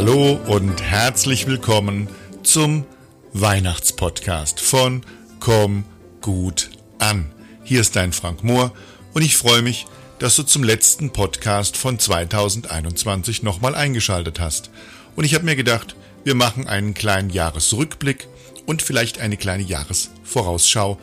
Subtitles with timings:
[0.00, 2.06] Hallo und herzlich willkommen
[2.44, 2.86] zum
[3.32, 5.02] Weihnachtspodcast von
[5.40, 5.82] Komm
[6.20, 6.70] gut
[7.00, 7.32] an.
[7.64, 8.72] Hier ist dein Frank Mohr
[9.12, 9.86] und ich freue mich,
[10.20, 14.70] dass du zum letzten Podcast von 2021 nochmal eingeschaltet hast.
[15.16, 18.28] Und ich habe mir gedacht, wir machen einen kleinen Jahresrückblick
[18.66, 20.96] und vielleicht eine kleine Jahresvorausschau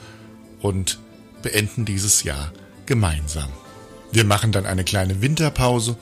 [0.61, 0.99] und
[1.41, 2.53] beenden dieses Jahr
[2.85, 3.49] gemeinsam.
[4.13, 5.97] Wir machen dann eine kleine Winterpause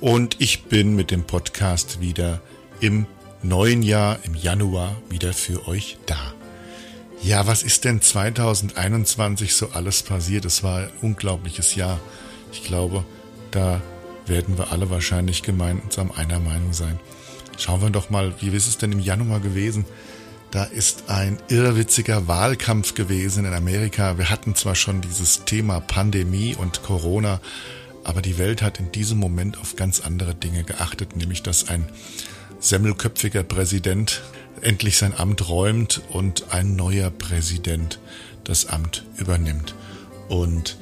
[0.00, 2.40] und ich bin mit dem Podcast wieder
[2.80, 3.06] im
[3.42, 6.34] neuen Jahr, im Januar, wieder für euch da.
[7.22, 10.44] Ja, was ist denn 2021 so alles passiert?
[10.44, 11.98] Es war ein unglaubliches Jahr.
[12.52, 13.04] Ich glaube,
[13.50, 13.80] da
[14.26, 17.00] werden wir alle wahrscheinlich gemeinsam einer Meinung sein.
[17.56, 19.84] Schauen wir doch mal, wie ist es denn im Januar gewesen?
[20.52, 24.16] Da ist ein irrwitziger Wahlkampf gewesen in Amerika.
[24.16, 27.40] Wir hatten zwar schon dieses Thema Pandemie und Corona,
[28.04, 31.88] aber die Welt hat in diesem Moment auf ganz andere Dinge geachtet, nämlich dass ein
[32.60, 34.22] semmelköpfiger Präsident
[34.62, 38.00] endlich sein Amt räumt und ein neuer Präsident
[38.44, 39.74] das Amt übernimmt.
[40.28, 40.76] Und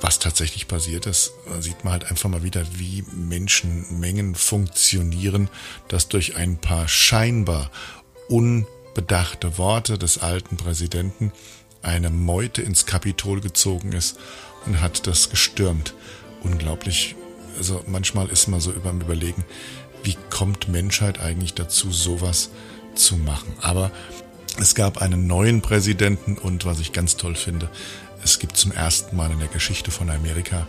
[0.00, 5.48] was tatsächlich passiert ist, sieht man halt einfach mal wieder, wie Menschenmengen funktionieren,
[5.88, 7.70] dass durch ein paar scheinbar
[8.28, 11.32] unbedachte Worte des alten Präsidenten
[11.82, 14.18] eine Meute ins Kapitol gezogen ist
[14.66, 15.94] und hat das gestürmt
[16.44, 17.16] unglaublich.
[17.56, 19.44] Also manchmal ist man so überm Überlegen,
[20.02, 22.50] wie kommt Menschheit eigentlich dazu, sowas
[22.94, 23.54] zu machen.
[23.60, 23.90] Aber
[24.60, 27.68] es gab einen neuen Präsidenten und was ich ganz toll finde,
[28.22, 30.66] es gibt zum ersten Mal in der Geschichte von Amerika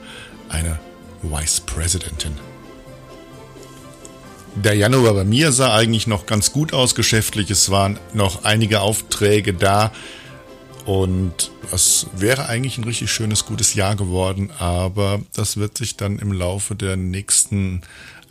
[0.49, 0.79] eine
[1.21, 2.33] Vice Presidentin.
[4.55, 7.51] Der Januar bei mir sah eigentlich noch ganz gut aus geschäftlich.
[7.51, 9.91] Es waren noch einige Aufträge da.
[10.85, 16.19] Und es wäre eigentlich ein richtig schönes, gutes Jahr geworden, aber das wird sich dann
[16.19, 17.81] im Laufe der nächsten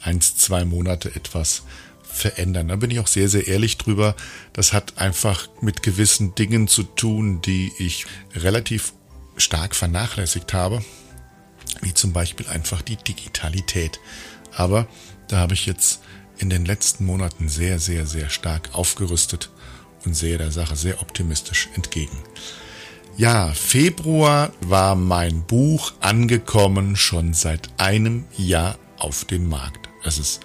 [0.01, 1.65] eins, zwei Monate etwas
[2.05, 2.69] verändern.
[2.69, 4.15] Da bin ich auch sehr, sehr ehrlich drüber.
[4.53, 8.07] Das hat einfach mit gewissen Dingen zu tun, die ich
[8.37, 8.93] relativ
[9.37, 10.85] stark vernachlässigt habe,
[11.81, 13.99] wie zum Beispiel einfach die Digitalität.
[14.55, 14.87] Aber
[15.27, 16.03] da habe ich jetzt
[16.39, 19.51] in den letzten Monaten sehr, sehr, sehr stark aufgerüstet
[20.07, 22.17] und sehe der Sache sehr optimistisch entgegen.
[23.17, 29.89] Ja, Februar war mein Buch angekommen, schon seit einem Jahr auf den Markt.
[30.03, 30.41] Es ist,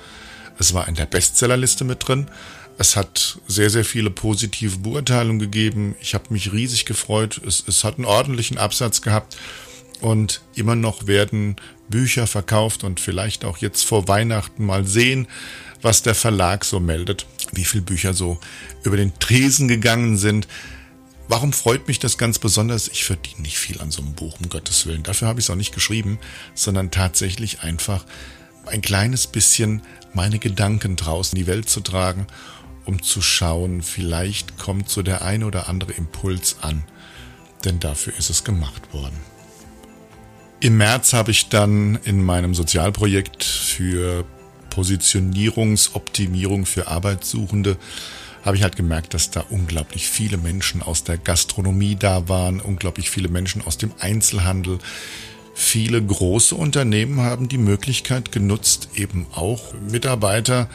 [0.60, 2.30] es war in der Bestsellerliste mit drin.
[2.78, 5.96] Es hat sehr, sehr viele positive Beurteilungen gegeben.
[6.00, 7.42] Ich habe mich riesig gefreut.
[7.46, 9.36] Es, es hat einen ordentlichen Absatz gehabt.
[10.02, 11.58] Und immer noch werden
[11.90, 15.28] Bücher verkauft und vielleicht auch jetzt vor Weihnachten mal sehen,
[15.82, 18.40] was der Verlag so meldet wie viele Bücher so
[18.84, 20.48] über den Tresen gegangen sind.
[21.28, 22.88] Warum freut mich das ganz besonders?
[22.88, 25.04] Ich verdiene nicht viel an so einem Buch, um Gottes Willen.
[25.04, 26.20] Dafür habe ich es auch nicht geschrieben,
[26.56, 28.06] sondern tatsächlich einfach
[28.66, 29.82] ein kleines bisschen
[30.14, 32.26] meine Gedanken draußen in die Welt zu tragen,
[32.86, 36.84] um zu schauen, vielleicht kommt so der ein oder andere Impuls an.
[37.64, 39.18] Denn dafür ist es gemacht worden.
[40.62, 44.26] Im März habe ich dann in meinem Sozialprojekt für
[44.70, 47.78] Positionierungsoptimierung für Arbeitssuchende
[48.44, 53.10] habe ich halt gemerkt, dass da unglaublich viele Menschen aus der Gastronomie da waren, unglaublich
[53.10, 54.80] viele Menschen aus dem Einzelhandel.
[55.54, 60.70] Viele große Unternehmen haben die Möglichkeit genutzt, eben auch Mitarbeiter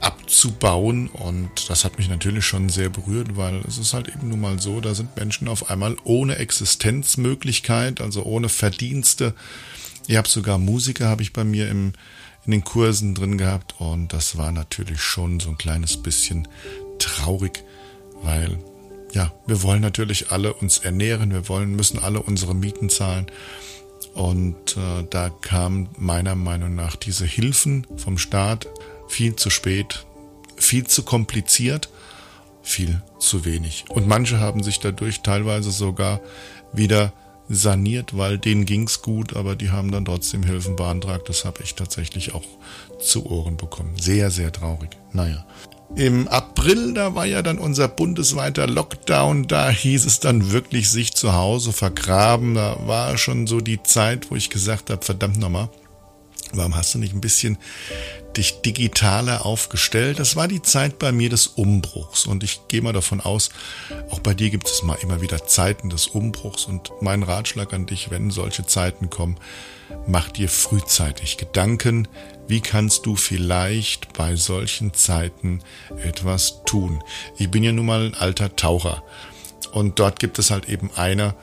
[0.00, 4.40] abzubauen und das hat mich natürlich schon sehr berührt, weil es ist halt eben nun
[4.40, 9.34] mal so, da sind Menschen auf einmal ohne Existenzmöglichkeit, also ohne Verdienste.
[10.06, 11.92] Ich habe sogar Musiker, habe ich bei mir im
[12.46, 16.48] in den Kursen drin gehabt und das war natürlich schon so ein kleines bisschen
[16.98, 17.64] traurig,
[18.22, 18.58] weil
[19.12, 23.26] ja, wir wollen natürlich alle uns ernähren, wir wollen, müssen alle unsere Mieten zahlen.
[24.14, 28.66] Und äh, da kamen meiner Meinung nach diese Hilfen vom Staat
[29.10, 30.06] viel zu spät,
[30.56, 31.90] viel zu kompliziert,
[32.62, 33.84] viel zu wenig.
[33.88, 36.20] Und manche haben sich dadurch teilweise sogar
[36.72, 37.12] wieder
[37.48, 41.28] saniert, weil denen ging's gut, aber die haben dann trotzdem Hilfen beantragt.
[41.28, 42.44] Das habe ich tatsächlich auch
[43.00, 43.94] zu Ohren bekommen.
[43.98, 44.90] Sehr, sehr traurig.
[45.12, 45.44] Naja.
[45.96, 51.14] Im April, da war ja dann unser bundesweiter Lockdown, da hieß es dann wirklich sich
[51.14, 52.54] zu Hause vergraben.
[52.54, 55.68] Da war schon so die Zeit, wo ich gesagt habe, verdammt nochmal,
[56.56, 57.58] warum hast du nicht ein bisschen
[58.36, 60.18] dich digitaler aufgestellt.
[60.18, 63.50] Das war die Zeit bei mir des Umbruchs und ich gehe mal davon aus,
[64.10, 67.86] auch bei dir gibt es mal immer wieder Zeiten des Umbruchs und mein Ratschlag an
[67.86, 69.36] dich, wenn solche Zeiten kommen,
[70.06, 72.08] mach dir frühzeitig Gedanken,
[72.46, 75.60] wie kannst du vielleicht bei solchen Zeiten
[76.04, 77.02] etwas tun.
[77.36, 79.02] Ich bin ja nun mal ein alter Taucher
[79.72, 81.34] und dort gibt es halt eben eine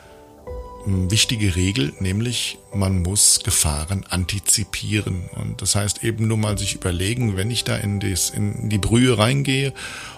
[0.87, 5.29] wichtige Regel, nämlich man muss Gefahren antizipieren.
[5.35, 8.77] Und das heißt eben nur mal sich überlegen, wenn ich da in, des, in die
[8.77, 9.73] Brühe reingehe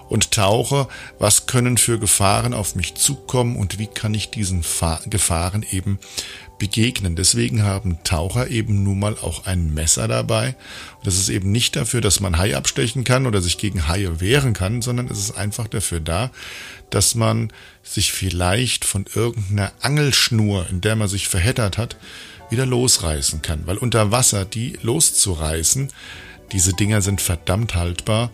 [0.09, 0.87] und tauche,
[1.17, 5.99] was können für Gefahren auf mich zukommen und wie kann ich diesen Fa Gefahren eben
[6.59, 7.15] begegnen.
[7.15, 10.55] Deswegen haben Taucher eben nun mal auch ein Messer dabei.
[11.03, 14.53] das ist eben nicht dafür, dass man Hai abstechen kann oder sich gegen Haie wehren
[14.53, 16.29] kann, sondern es ist einfach dafür da,
[16.89, 17.51] dass man
[17.89, 21.97] sich vielleicht von irgendeiner Angelschnur, in der man sich verheddert hat,
[22.49, 23.65] wieder losreißen kann.
[23.65, 25.89] Weil unter Wasser die loszureißen,
[26.51, 28.31] diese Dinger sind verdammt haltbar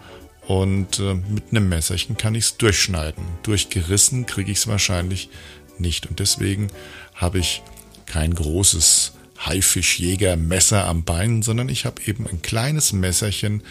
[0.47, 3.23] und äh, mit einem Messerchen kann ich es durchschneiden.
[3.43, 5.29] Durchgerissen kriege ich es wahrscheinlich
[5.77, 6.07] nicht.
[6.07, 6.67] Und deswegen
[7.13, 7.61] habe ich
[8.05, 13.63] kein großes Haifischjäger-Messer am Bein, sondern ich habe eben ein kleines Messerchen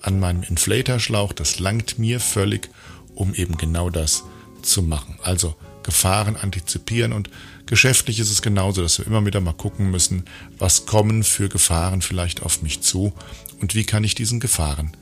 [0.00, 1.32] an meinem Inflatorschlauch.
[1.32, 2.70] Das langt mir völlig,
[3.14, 4.24] um eben genau das
[4.62, 5.18] zu machen.
[5.22, 7.28] Also Gefahren antizipieren und
[7.66, 10.24] geschäftlich ist es genauso, dass wir immer wieder mal gucken müssen,
[10.58, 13.12] was kommen für Gefahren vielleicht auf mich zu
[13.60, 14.92] und wie kann ich diesen Gefahren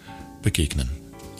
[0.43, 0.89] begegnen.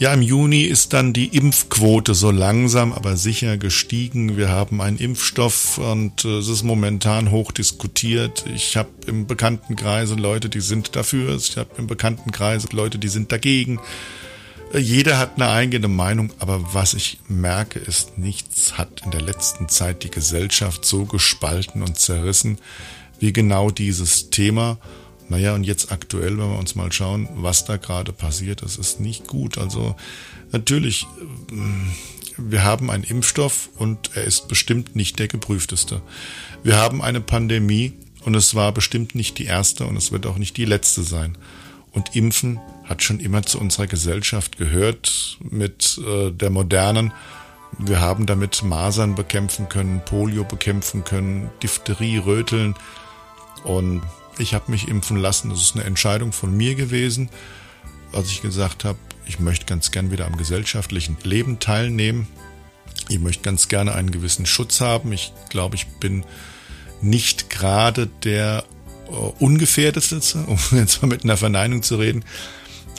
[0.01, 4.39] Ja, im Juni ist dann die Impfquote so langsam, aber sicher gestiegen.
[4.39, 8.47] Wir haben einen Impfstoff und äh, es ist momentan hoch diskutiert.
[8.55, 11.37] Ich habe im Bekanntenkreise Leute, die sind dafür.
[11.37, 13.79] Ich habe im Bekanntenkreise Leute, die sind dagegen.
[14.73, 19.69] Jeder hat eine eigene Meinung, aber was ich merke, ist, nichts hat in der letzten
[19.69, 22.59] Zeit die Gesellschaft so gespalten und zerrissen
[23.19, 24.79] wie genau dieses Thema.
[25.29, 29.01] Naja, und jetzt aktuell, wenn wir uns mal schauen, was da gerade passiert, das ist
[29.01, 29.59] nicht gut.
[29.59, 29.97] Also
[30.53, 31.07] natürlich,
[31.51, 31.55] äh,
[32.37, 36.01] wir haben einen Impfstoff und er ist bestimmt nicht der geprüfteste.
[36.63, 37.93] Wir haben eine Pandemie
[38.25, 41.37] und es war bestimmt nicht die erste und es wird auch nicht die letzte sein.
[41.93, 47.13] Und Impfen hat schon immer zu unserer Gesellschaft gehört mit äh, der modernen.
[47.79, 52.75] Wir haben damit Masern bekämpfen können, Polio bekämpfen können, Diphtherie, Röteln
[53.63, 54.03] und
[54.39, 55.51] ich habe mich impfen lassen.
[55.51, 57.31] Das ist eine Entscheidung von mir gewesen,
[58.13, 62.27] als ich gesagt habe, ich möchte ganz gern wieder am gesellschaftlichen Leben teilnehmen.
[63.09, 65.13] Ich möchte ganz gerne einen gewissen Schutz haben.
[65.13, 66.25] Ich glaube, ich bin
[67.01, 68.65] nicht gerade der
[69.07, 72.25] äh, ungefährdetste, um jetzt mal mit einer Verneinung zu reden.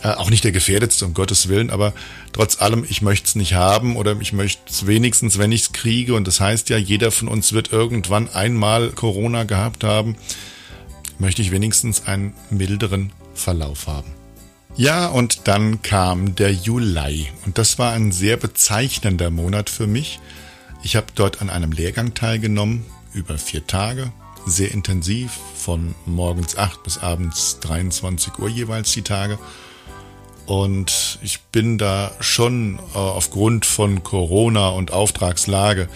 [0.03, 1.93] Äh, auch nicht der gefährdetste, um Gottes Willen, aber
[2.33, 5.71] trotz allem, ich möchte es nicht haben oder ich möchte es wenigstens, wenn ich es
[5.73, 6.15] kriege.
[6.15, 10.15] Und das heißt ja, jeder von uns wird irgendwann einmal Corona gehabt haben
[11.21, 14.11] möchte ich wenigstens einen milderen Verlauf haben.
[14.75, 20.19] Ja, und dann kam der Juli und das war ein sehr bezeichnender Monat für mich.
[20.83, 24.11] Ich habe dort an einem Lehrgang teilgenommen, über vier Tage,
[24.45, 29.37] sehr intensiv, von morgens 8 bis abends 23 Uhr jeweils die Tage.
[30.45, 35.87] Und ich bin da schon äh, aufgrund von Corona und Auftragslage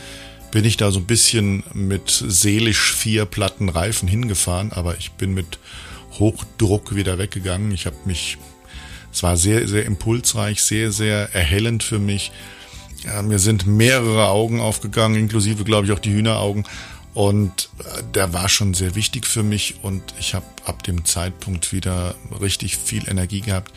[0.51, 5.33] bin ich da so ein bisschen mit seelisch vier Platten Reifen hingefahren, aber ich bin
[5.33, 5.59] mit
[6.17, 7.71] Hochdruck wieder weggegangen.
[7.71, 8.37] Ich habe mich,
[9.11, 12.31] es war sehr, sehr impulsreich, sehr, sehr erhellend für mich.
[13.03, 16.65] Ja, mir sind mehrere Augen aufgegangen, inklusive, glaube ich, auch die Hühneraugen.
[17.13, 21.73] Und äh, der war schon sehr wichtig für mich und ich habe ab dem Zeitpunkt
[21.73, 23.73] wieder richtig viel Energie gehabt.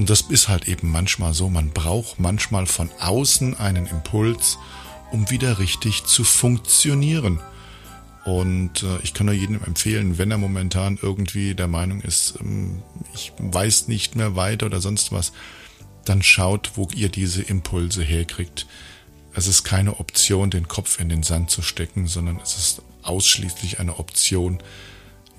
[0.00, 4.56] Und das ist halt eben manchmal so, man braucht manchmal von außen einen Impuls,
[5.12, 7.38] um wieder richtig zu funktionieren.
[8.24, 12.82] Und äh, ich kann nur jedem empfehlen, wenn er momentan irgendwie der Meinung ist, ähm,
[13.12, 15.32] ich weiß nicht mehr weiter oder sonst was,
[16.06, 18.66] dann schaut, wo ihr diese Impulse herkriegt.
[19.34, 23.80] Es ist keine Option, den Kopf in den Sand zu stecken, sondern es ist ausschließlich
[23.80, 24.62] eine Option,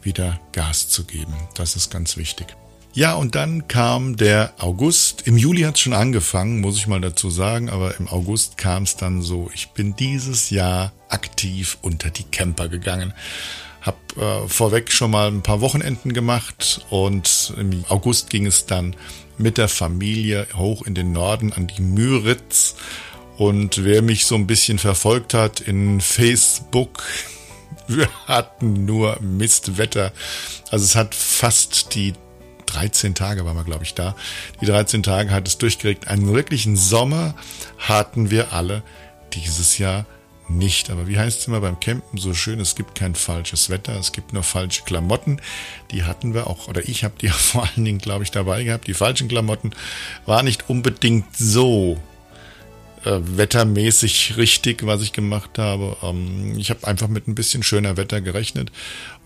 [0.04, 1.34] wieder Gas zu geben.
[1.56, 2.56] Das ist ganz wichtig.
[2.94, 5.26] Ja, und dann kam der August.
[5.26, 8.84] Im Juli hat es schon angefangen, muss ich mal dazu sagen, aber im August kam
[8.84, 9.50] es dann so.
[9.54, 13.14] Ich bin dieses Jahr aktiv unter die Camper gegangen.
[13.82, 18.98] Hab äh, vorweg schon mal ein paar Wochenenden gemacht und im August ging es dann
[19.38, 22.76] mit der Familie hoch in den Norden an die Müritz.
[23.38, 27.04] Und wer mich so ein bisschen verfolgt hat in Facebook,
[27.88, 30.12] wir hatten nur Mistwetter.
[30.70, 32.14] Also es hat fast die
[32.72, 34.16] 13 Tage waren wir, glaube ich, da.
[34.62, 36.08] Die 13 Tage hat es durchgeregt.
[36.08, 37.36] Einen wirklichen Sommer
[37.78, 38.84] hatten wir alle
[39.34, 40.06] dieses Jahr
[40.48, 40.90] nicht.
[40.90, 44.12] Aber wie heißt es immer beim Campen so schön, es gibt kein falsches Wetter, es
[44.12, 45.40] gibt nur falsche Klamotten.
[45.92, 48.88] Die hatten wir auch, oder ich habe die vor allen Dingen, glaube ich, dabei gehabt.
[48.88, 49.72] Die falschen Klamotten
[50.26, 51.98] war nicht unbedingt so
[53.04, 55.98] äh, wettermäßig richtig, was ich gemacht habe.
[56.04, 58.72] Ähm, ich habe einfach mit ein bisschen schöner Wetter gerechnet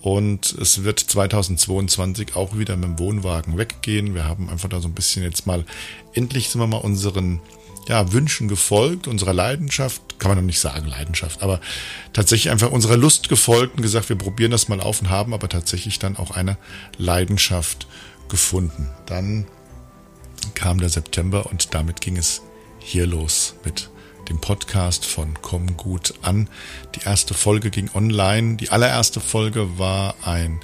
[0.02, 4.14] und es wird 2022 auch wieder mit dem Wohnwagen weggehen.
[4.14, 5.66] Wir haben einfach da so ein bisschen jetzt mal,
[6.14, 7.42] endlich sind wir mal unseren
[7.88, 11.60] ja, Wünschen gefolgt, unserer Leidenschaft, kann man noch nicht sagen Leidenschaft, aber
[12.14, 15.50] tatsächlich einfach unserer Lust gefolgt und gesagt, wir probieren das mal auf und haben aber
[15.50, 16.58] tatsächlich dann auch eine
[16.98, 17.88] Leidenschaft
[18.28, 18.90] gefunden.
[19.06, 19.46] Dann
[20.56, 22.42] kam der September und damit ging es
[22.86, 23.90] hier los mit
[24.30, 26.48] dem Podcast von Komm gut an.
[26.94, 28.58] Die erste Folge ging online.
[28.58, 30.60] Die allererste Folge war ein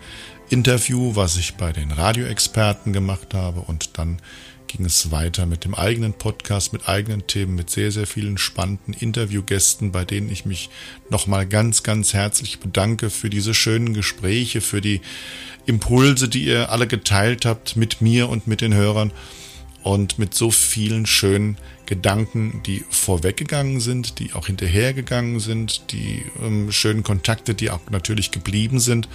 [0.49, 4.21] Interview, was ich bei den Radioexperten gemacht habe und dann
[4.67, 8.93] ging es weiter mit dem eigenen Podcast, mit eigenen Themen, mit sehr, sehr vielen spannenden
[8.93, 10.69] Interviewgästen, bei denen ich mich
[11.09, 15.01] nochmal ganz, ganz herzlich bedanke für diese schönen Gespräche, für die
[15.65, 19.11] Impulse, die ihr alle geteilt habt mit mir und mit den Hörern
[19.83, 26.71] und mit so vielen schönen Gedanken, die vorweggegangen sind, die auch hinterhergegangen sind, die ähm,
[26.71, 29.09] schönen Kontakte, die auch natürlich geblieben sind.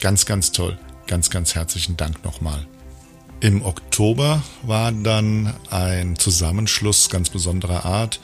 [0.00, 0.78] Ganz, ganz toll.
[1.06, 2.66] Ganz, ganz herzlichen Dank nochmal.
[3.40, 8.20] Im Oktober war dann ein Zusammenschluss ganz besonderer Art.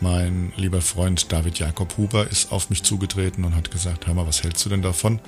[0.00, 4.26] Mein lieber Freund David Jakob Huber ist auf mich zugetreten und hat gesagt, hör mal,
[4.26, 5.20] was hältst du denn davon,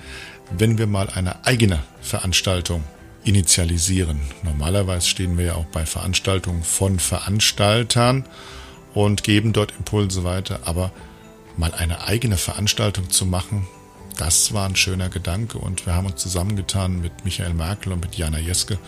[0.58, 2.82] wenn wir mal eine eigene Veranstaltung
[3.26, 4.20] initialisieren?
[4.42, 8.24] Normalerweise stehen wir ja auch bei Veranstaltungen von Veranstaltern
[8.94, 10.92] und geben dort Impulse weiter, aber
[11.56, 13.66] mal eine eigene Veranstaltung zu machen,
[14.16, 15.58] das war ein schöner Gedanke.
[15.58, 18.78] Und wir haben uns zusammengetan mit Michael Merkel und mit Jana Jeske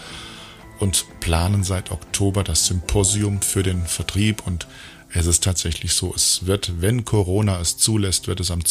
[0.79, 4.47] und planen seit Oktober das Symposium für den Vertrieb.
[4.47, 4.67] Und
[5.13, 8.65] es ist tatsächlich so, es wird, wenn Corona es zulässt, wird es am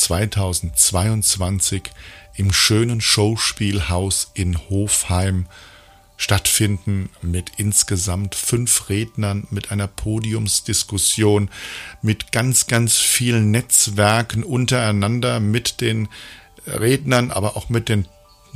[0.00, 1.82] 22.02.2022
[2.36, 5.46] im schönen Showspielhaus in Hofheim
[6.16, 11.48] stattfinden mit insgesamt fünf Rednern, mit einer Podiumsdiskussion,
[12.02, 16.08] mit ganz, ganz vielen Netzwerken untereinander, mit den
[16.66, 18.06] Rednern, aber auch mit den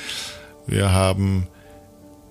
[0.65, 1.47] Wir haben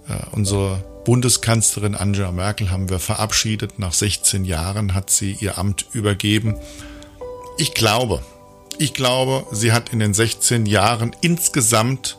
[0.09, 3.79] äh, unsere Bundeskanzlerin Angela Merkel haben wir verabschiedet.
[3.79, 6.57] Nach 16 Jahren hat sie ihr Amt übergeben.
[7.57, 8.23] Ich glaube,
[8.79, 12.19] ich glaube, sie hat in den 16 Jahren insgesamt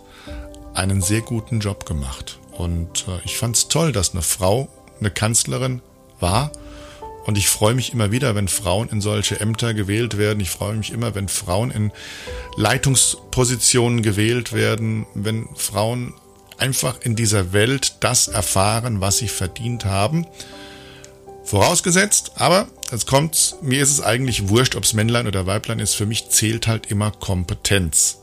[0.74, 2.39] einen sehr guten Job gemacht.
[2.54, 4.70] Und äh, ich fand es toll, dass eine Frau
[5.01, 5.82] eine Kanzlerin
[6.22, 6.54] war.
[7.25, 10.39] Und ich freue mich immer wieder, wenn Frauen in solche Ämter gewählt werden.
[10.39, 11.91] Ich freue mich immer, wenn Frauen in
[12.55, 16.13] Leitungspositionen gewählt werden, wenn Frauen
[16.58, 20.27] einfach in dieser Welt das erfahren, was sie verdient haben.
[21.44, 25.96] Vorausgesetzt, aber jetzt kommt's, mir ist es eigentlich wurscht, ob es Männlein oder Weiblein ist.
[25.96, 28.20] Für mich zählt halt immer Kompetenz.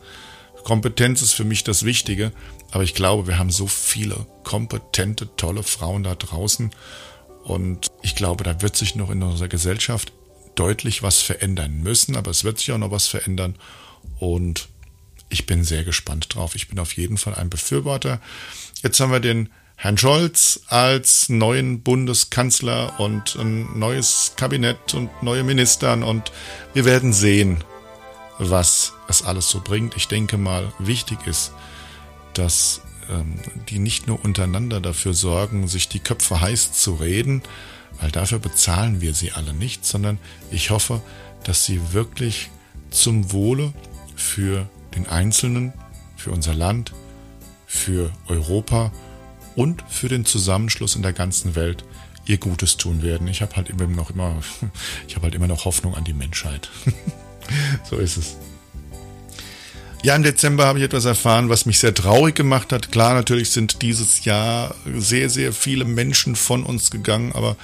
[0.63, 2.33] Kompetenz ist für mich das Wichtige,
[2.71, 6.71] aber ich glaube, wir haben so viele kompetente, tolle Frauen da draußen
[7.45, 10.13] und ich glaube, da wird sich noch in unserer Gesellschaft
[10.55, 13.57] deutlich was verändern müssen, aber es wird sich auch noch was verändern
[14.19, 14.69] und
[15.29, 16.55] ich bin sehr gespannt drauf.
[16.55, 18.21] Ich bin auf jeden Fall ein Befürworter.
[18.83, 25.43] Jetzt haben wir den Herrn Scholz als neuen Bundeskanzler und ein neues Kabinett und neue
[25.43, 26.31] Ministern und
[26.75, 27.65] wir werden sehen,
[28.39, 29.97] was es alles so bringt.
[29.97, 31.53] Ich denke mal, wichtig ist,
[32.35, 33.39] dass ähm,
[33.69, 37.43] die nicht nur untereinander dafür sorgen, sich die Köpfe heiß zu reden,
[38.01, 40.19] weil dafür bezahlen wir sie alle nicht, sondern
[40.51, 41.03] ich hoffe,
[41.45, 42.51] dass sie wirklich
[42.91, 43.73] zum Wohle
[44.17, 45.73] für den Einzelnen,
[46.17, 46.93] für unser Land,
[47.67, 48.93] für Europa
[49.57, 51.85] und für den Zusammenschluss in der ganzen Welt
[52.27, 53.27] ihr Gutes tun werden.
[53.29, 54.41] Ich habe halt immer noch immer,
[55.09, 56.71] ich habe halt immer noch Hoffnung an die Menschheit.
[57.91, 58.37] so ist es.
[60.05, 62.91] Ja, im Dezember habe ich etwas erfahren, was mich sehr traurig gemacht hat.
[62.91, 67.57] Klar, natürlich sind dieses Jahr sehr, sehr viele Menschen von uns gegangen, aber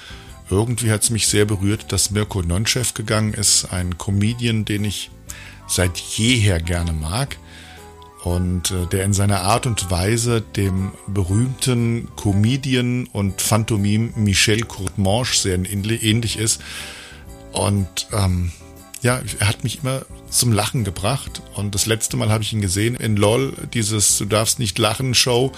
[0.49, 5.11] irgendwie hat es mich sehr berührt, dass Mirko Nonchev gegangen ist, ein Comedian, den ich
[5.67, 7.39] seit jeher gerne mag
[8.23, 15.37] und äh, der in seiner Art und Weise dem berühmten Comedian und Phantomim Michel Courtemanche
[15.37, 16.61] sehr ähnlich ist.
[17.53, 18.53] Und ähm,
[19.03, 21.43] ja, er hat mich immer zum Lachen gebracht.
[21.55, 25.15] Und das letzte Mal habe ich ihn gesehen in LOL, dieses Du darfst nicht lachen
[25.15, 25.53] Show,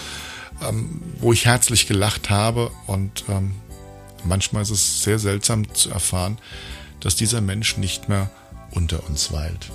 [0.66, 2.70] ähm, wo ich herzlich gelacht habe.
[2.87, 3.52] Und ähm,
[4.25, 6.38] manchmal ist es sehr seltsam zu erfahren,
[7.00, 8.30] dass dieser Mensch nicht mehr
[8.73, 9.70] unter uns weilt.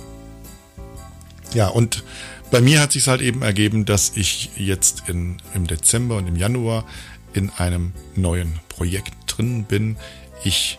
[1.54, 2.04] Ja, und
[2.50, 6.36] bei mir hat sich halt eben ergeben, dass ich jetzt in, im Dezember und im
[6.36, 6.84] Januar
[7.32, 9.96] in einem neuen Projekt drin bin.
[10.44, 10.78] Ich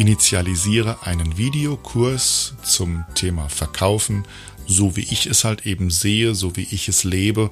[0.00, 4.24] initialisiere einen Videokurs zum Thema Verkaufen,
[4.66, 7.50] so wie ich es halt eben sehe, so wie ich es lebe.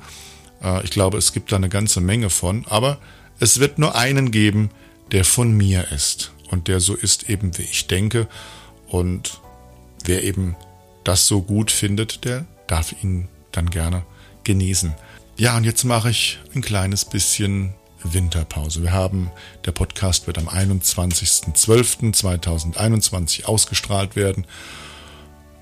[0.63, 2.99] Äh, ich glaube, es gibt da eine ganze Menge von, aber
[3.39, 4.71] es wird nur einen geben,
[5.13, 8.27] der von mir ist und der so ist eben, wie ich denke.
[8.87, 9.43] Und
[10.05, 10.57] wer eben
[11.05, 14.07] das so gut findet, der darf ihn dann gerne
[14.45, 14.95] genießen.
[15.37, 18.83] Ja, und jetzt mache ich ein kleines bisschen Winterpause.
[18.83, 19.31] Wir haben,
[19.65, 24.47] der Podcast wird am 21.12.2021 ausgestrahlt werden.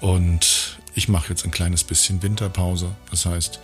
[0.01, 2.91] Und ich mache jetzt ein kleines bisschen Winterpause.
[3.11, 3.61] Das heißt,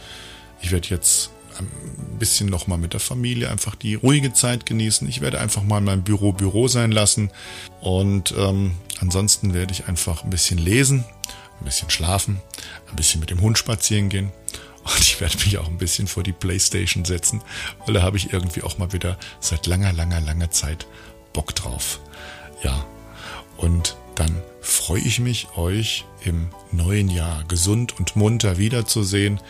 [0.60, 5.08] ich werde jetzt ein bisschen nochmal mit der Familie einfach die ruhige Zeit genießen.
[5.08, 7.30] Ich werde einfach mal mein Büro Büro sein lassen.
[7.80, 11.04] Und ähm, ansonsten werde ich einfach ein bisschen lesen,
[11.60, 12.40] ein bisschen schlafen,
[12.88, 14.32] ein bisschen mit dem Hund spazieren gehen.
[14.84, 17.42] Und ich werde mich auch ein bisschen vor die Playstation setzen,
[17.84, 20.86] weil da habe ich irgendwie auch mal wieder seit langer, langer, langer Zeit
[21.32, 22.00] Bock drauf.
[22.62, 22.84] Ja,
[23.56, 29.40] und dann freue ich mich, euch im neuen Jahr gesund und munter wiederzusehen.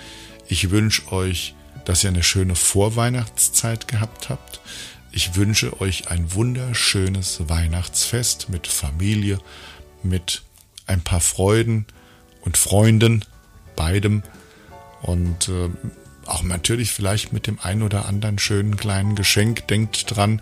[0.48, 4.60] Ich wünsche euch, dass ihr eine schöne Vorweihnachtszeit gehabt habt.
[5.10, 9.38] Ich wünsche euch ein wunderschönes Weihnachtsfest mit Familie,
[10.02, 10.42] mit
[10.86, 11.86] ein paar Freuden
[12.42, 13.24] und Freunden,
[13.76, 14.22] beidem.
[15.02, 15.68] Und äh,
[16.26, 19.66] auch natürlich vielleicht mit dem ein oder anderen schönen kleinen Geschenk.
[19.68, 20.40] Denkt dran,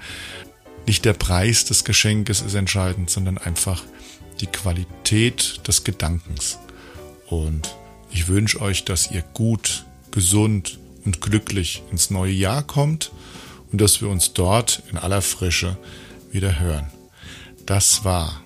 [0.87, 3.83] nicht der Preis des Geschenkes ist entscheidend, sondern einfach
[4.41, 6.59] die Qualität des Gedankens.
[7.29, 7.75] Und
[8.11, 13.13] ich wünsche euch, dass ihr gut, gesund und glücklich ins neue Jahr kommt
[13.71, 15.79] und dass wir uns dort in aller Frische
[16.33, 16.91] wieder hören.
[17.67, 18.43] Das war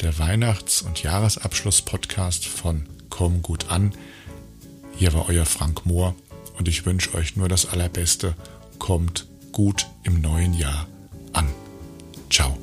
[0.00, 3.92] der Weihnachts- und Jahresabschluss-Podcast von Komm gut an.
[4.96, 6.14] Hier war euer Frank Mohr
[6.58, 8.34] und ich wünsche euch nur das Allerbeste.
[8.78, 10.86] Kommt gut im neuen Jahr
[11.32, 11.48] an.
[12.30, 12.58] Ciao.